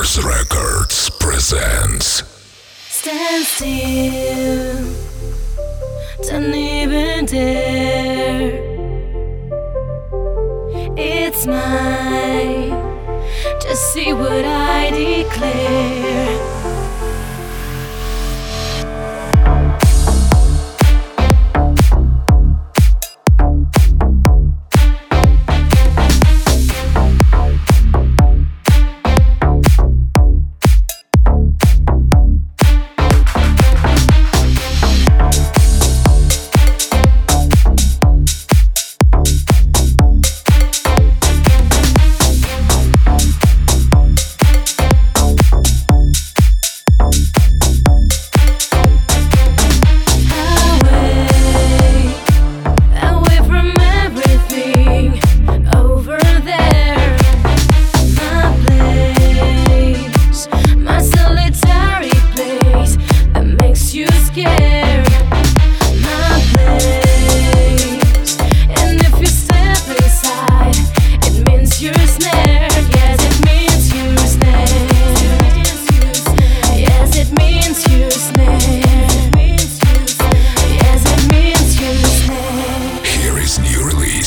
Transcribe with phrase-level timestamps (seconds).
[0.00, 2.22] Clubmasters Records presents
[2.88, 4.94] Stand still,
[6.26, 8.50] don't even dare.
[10.96, 12.70] It's mine,
[13.60, 16.29] just see what I declare.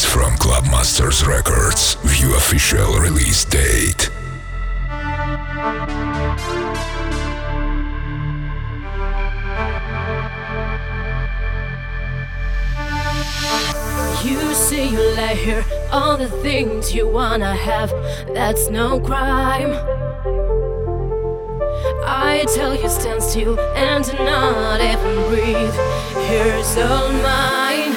[0.00, 1.94] Release from Clubmasters Records.
[2.04, 4.10] View official release date.
[14.24, 17.90] You say you like her, all the things you wanna have,
[18.34, 19.72] that's no crime.
[22.06, 25.74] I tell you stand still and do not even breathe.
[26.28, 27.89] Here's all mine.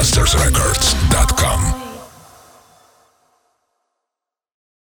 [0.00, 1.09] Masters Records.